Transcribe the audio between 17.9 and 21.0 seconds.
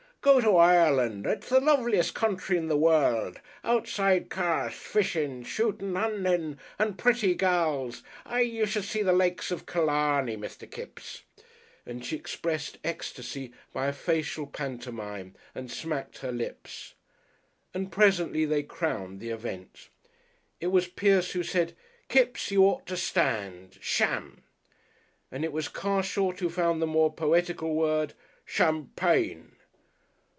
presently they crowned the event. It was